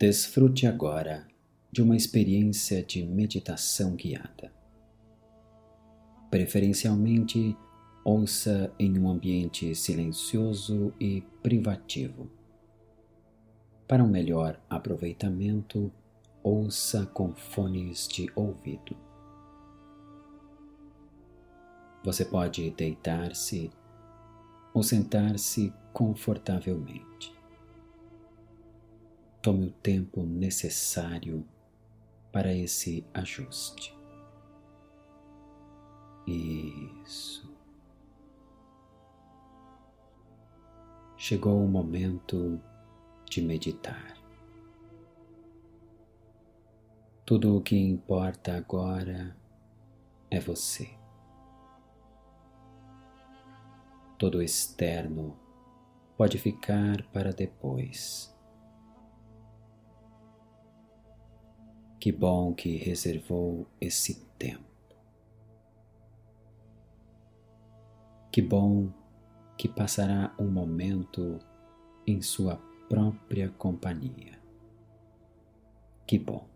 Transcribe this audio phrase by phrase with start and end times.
[0.00, 1.26] Desfrute agora
[1.72, 4.52] de uma experiência de meditação guiada.
[6.30, 7.56] Preferencialmente,
[8.04, 12.30] ouça em um ambiente silencioso e privativo.
[13.88, 15.90] Para um melhor aproveitamento,
[16.44, 18.96] ouça com fones de ouvido.
[22.04, 23.68] Você pode deitar-se
[24.72, 27.37] ou sentar-se confortavelmente.
[29.48, 31.42] Tome o tempo necessário
[32.30, 33.98] para esse ajuste.
[36.26, 37.50] Isso.
[41.16, 42.60] Chegou o momento
[43.24, 44.18] de meditar.
[47.24, 49.34] Tudo o que importa agora
[50.30, 50.90] é você.
[54.18, 55.34] Todo externo
[56.18, 58.36] pode ficar para depois.
[62.00, 64.62] Que bom que reservou esse tempo.
[68.30, 68.92] Que bom
[69.56, 71.40] que passará um momento
[72.06, 72.56] em sua
[72.88, 74.38] própria companhia.
[76.06, 76.48] Que bom.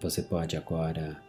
[0.00, 1.22] Você pode agora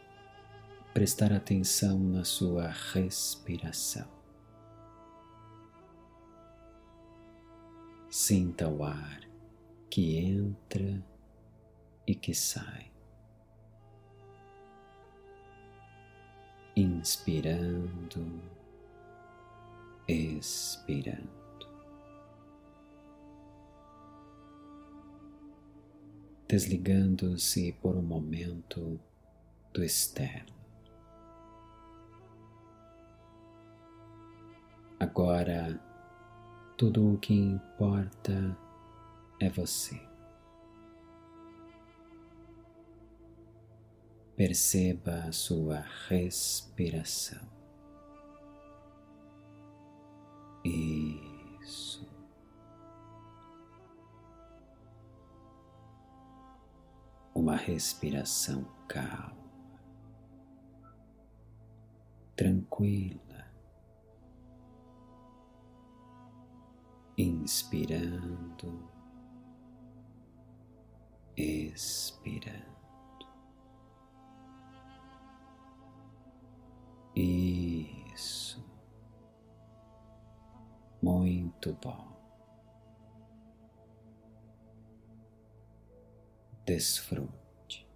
[0.94, 4.08] prestar atenção na sua respiração.
[8.10, 9.35] Sinta o ar
[9.96, 11.02] que entra
[12.06, 12.92] e que sai.
[16.76, 18.42] Inspirando,
[20.06, 21.30] expirando.
[26.46, 29.00] Desligando-se por um momento
[29.74, 30.54] do externo.
[35.00, 35.80] Agora,
[36.76, 38.65] tudo o que importa
[39.40, 40.00] é você.
[44.36, 47.48] Perceba a sua respiração.
[50.64, 52.06] Isso.
[57.34, 59.80] Uma respiração calma,
[62.36, 63.46] tranquila.
[67.18, 68.95] Inspirando
[71.38, 72.76] expirando.
[77.16, 78.64] Isso.
[81.02, 82.14] Muito bom.
[86.66, 87.88] Desfrute.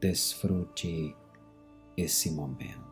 [0.00, 1.16] Desfrute
[1.96, 2.88] esse momento.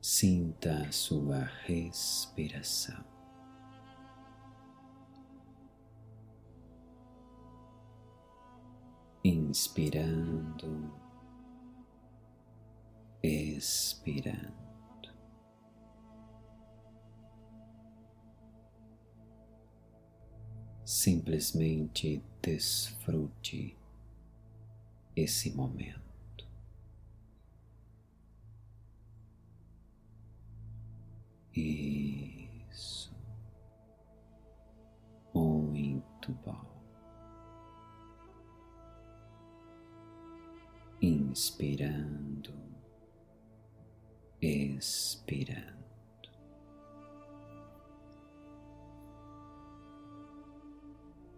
[0.00, 3.11] Sinta a sua respiração.
[9.24, 10.92] Inspirando,
[13.22, 14.62] expirando.
[20.84, 23.76] Simplesmente desfrute
[25.16, 26.02] esse momento.
[31.54, 33.14] Isso.
[35.34, 36.71] Muito bom.
[41.02, 42.54] Inspirando,
[44.40, 45.82] expirando.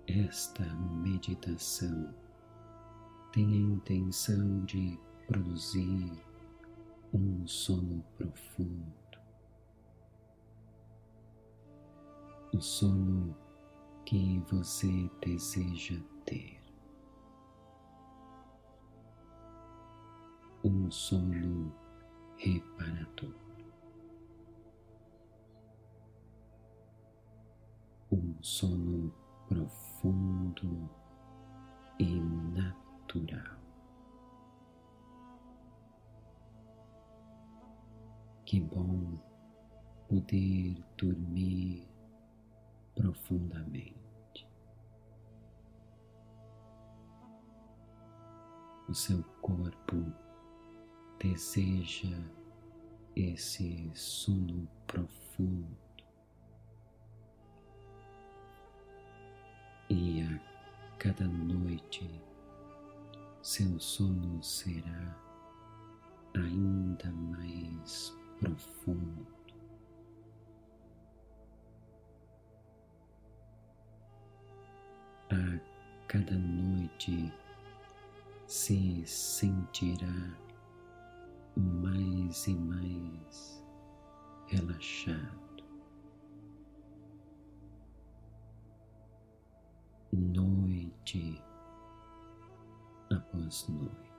[0.06, 0.62] Esta
[1.02, 2.14] meditação
[3.32, 6.12] tem a intenção de produzir
[7.14, 9.18] um sono profundo,
[12.52, 13.34] o sono
[14.04, 16.63] que você deseja ter.
[20.64, 21.70] Um sono
[22.38, 23.34] reparador.
[28.10, 29.12] Um sono
[29.46, 30.88] profundo
[31.98, 32.18] e
[32.54, 33.58] natural.
[38.46, 39.18] Que bom
[40.08, 41.86] poder dormir
[42.94, 44.48] profundamente.
[48.88, 50.23] O seu corpo
[51.24, 52.14] deseja
[53.16, 55.74] esse sono profundo
[59.88, 62.10] e a cada noite
[63.40, 65.16] seu sono será
[66.34, 69.26] ainda mais profundo.
[75.30, 77.32] A cada noite
[78.46, 80.44] se sentirá
[81.56, 83.64] mais e mais
[84.46, 85.64] relaxado.
[90.12, 91.42] Noite
[93.10, 94.13] após noite,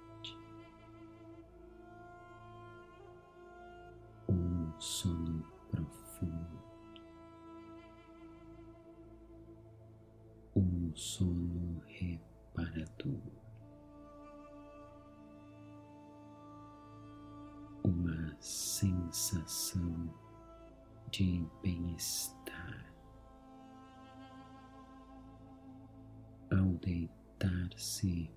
[26.76, 28.30] deitar-se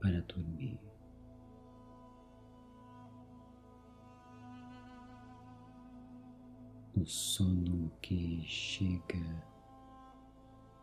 [0.00, 0.80] para dormir.
[6.96, 9.44] O sono que chega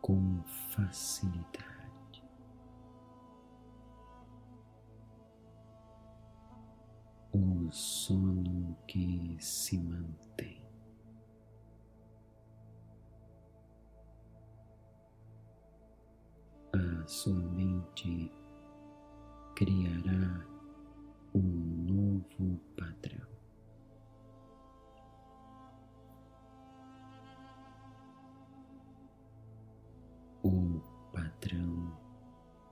[0.00, 1.72] com facilidade.
[7.32, 10.61] o sono que se mantém.
[17.06, 18.32] Sua mente
[19.54, 20.46] criará
[21.34, 23.26] um novo padrão.
[30.44, 30.80] O
[31.12, 31.96] padrão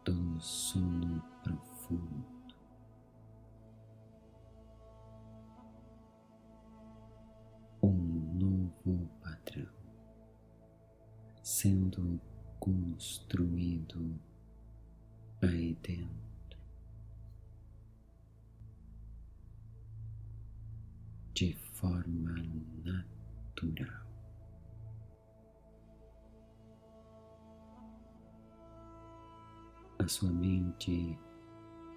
[0.04, 2.30] do sono profundo.
[11.60, 12.18] sendo
[12.60, 14.20] construído
[15.42, 16.60] aí dentro
[21.34, 22.34] de forma
[22.84, 24.06] natural.
[29.98, 31.18] A sua mente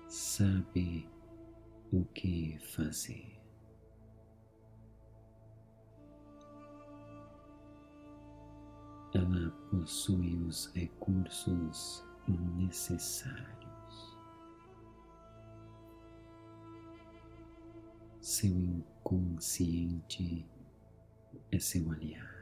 [0.08, 1.10] sabe
[1.92, 3.43] o que fazer.
[9.14, 14.18] Ela possui os recursos necessários.
[18.20, 20.44] Seu inconsciente
[21.52, 22.34] é seu aliado.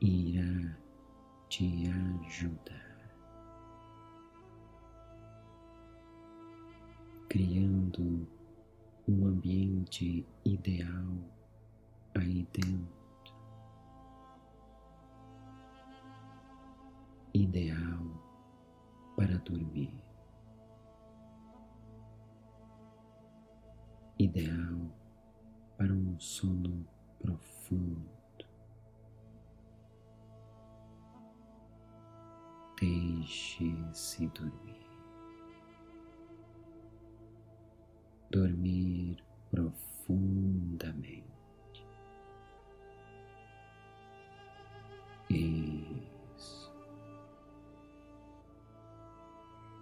[0.00, 0.78] Irá
[1.50, 1.90] te
[2.24, 3.12] ajudar,
[7.28, 8.26] criando
[9.06, 11.27] um ambiente ideal
[12.18, 13.34] aí dentro,
[17.32, 18.04] ideal
[19.16, 19.92] para dormir,
[24.18, 24.90] ideal
[25.76, 26.86] para um sono
[27.20, 28.18] profundo.
[32.80, 34.86] Deixe-se dormir.
[38.30, 40.87] Dormir profundamente.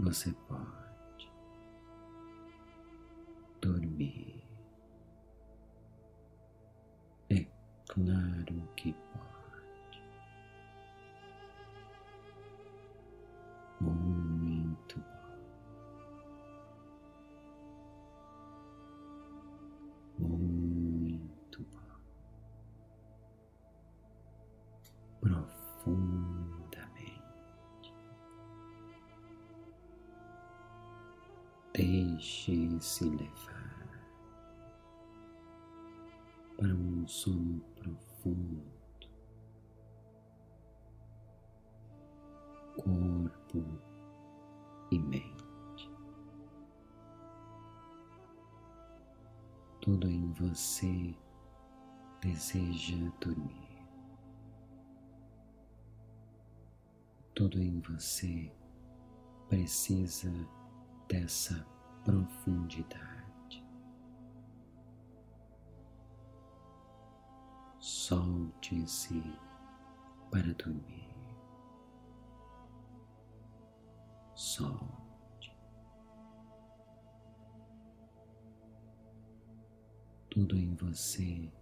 [0.06, 0.65] Você pode
[32.16, 34.00] Deixe-se levar
[36.56, 38.62] para um sono profundo,
[42.78, 43.62] corpo
[44.90, 45.90] e mente.
[49.82, 51.14] Tudo em você
[52.22, 53.86] deseja dormir.
[57.34, 58.50] Tudo em você
[59.50, 60.32] precisa
[61.08, 61.75] dessa
[62.06, 63.66] profundidade.
[67.80, 69.20] Solte-se
[70.30, 71.08] para dormir.
[74.36, 75.58] Solte.
[80.30, 81.52] Tudo em você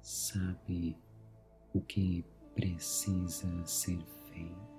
[0.00, 0.96] sabe
[1.74, 4.71] o que precisa ser feito.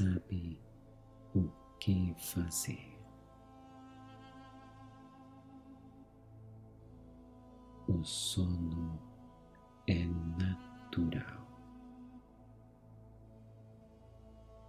[0.00, 0.58] Sabe
[1.34, 1.46] o
[1.78, 2.98] que fazer.
[7.86, 8.98] O sono
[9.86, 10.06] é
[10.38, 11.46] natural.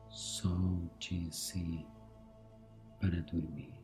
[0.10, 1.88] Solte-se
[3.00, 3.81] para dormir.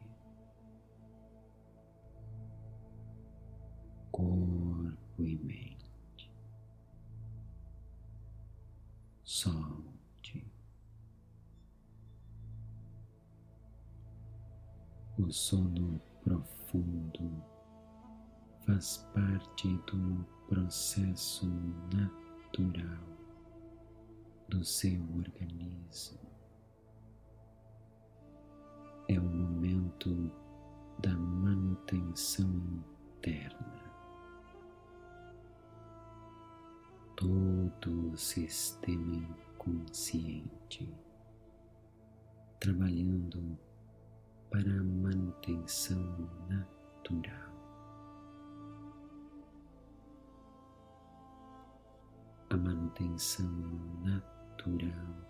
[15.27, 17.43] O sono profundo
[18.65, 21.45] faz parte do processo
[21.93, 23.03] natural
[24.47, 26.17] do seu organismo.
[29.09, 30.31] É o momento
[30.99, 32.49] da manutenção
[33.17, 33.83] interna.
[37.17, 39.17] Todo o sistema
[39.53, 40.89] inconsciente
[42.61, 43.66] trabalhando
[44.49, 47.47] para a manutenção natural.
[52.49, 53.49] a manutenção
[54.03, 55.27] natural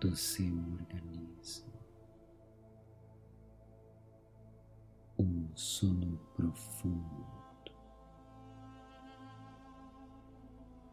[0.00, 1.72] do seu organismo.
[5.18, 7.26] Um sono profundo,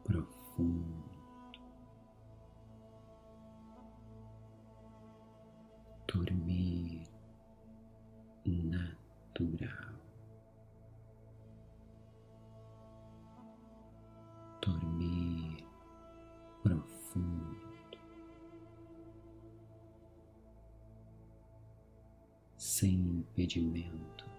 [0.04, 1.01] profundo.
[22.62, 24.31] Sem impedimentos,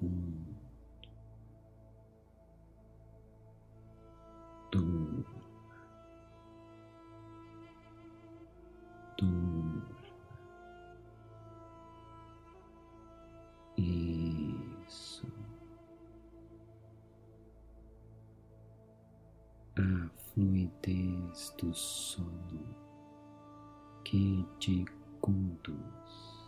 [0.00, 0.56] profundo,
[4.70, 5.24] durma,
[9.18, 10.00] durma.
[13.76, 15.26] Isso.
[19.76, 22.76] A fluidez do sono
[24.04, 24.84] que te
[25.20, 26.39] conduz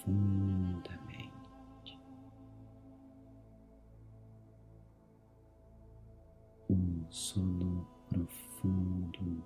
[0.00, 1.98] profundamente.
[6.68, 9.44] Um sono profundo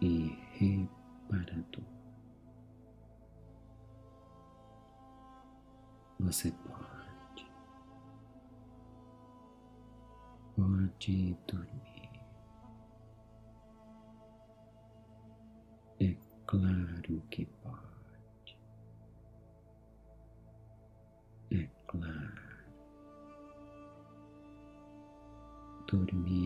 [0.00, 1.84] e reparador.
[6.18, 7.46] Você pode,
[10.56, 11.86] pode dormir.
[16.46, 17.95] claro que pode.
[26.06, 26.45] Dormir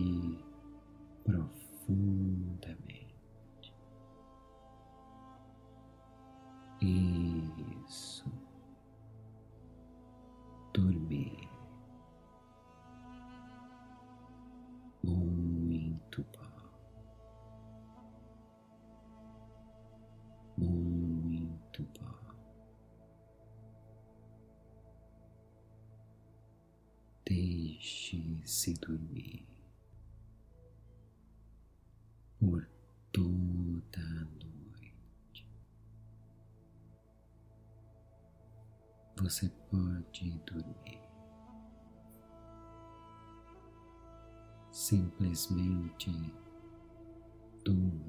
[27.31, 29.47] Deixe-se dormir
[32.37, 32.67] por
[33.13, 35.47] toda a noite.
[39.15, 40.99] Você pode dormir.
[44.73, 46.11] Simplesmente
[47.63, 48.00] durma.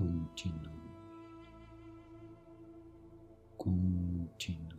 [0.00, 0.72] Continua.
[3.58, 4.69] Continua.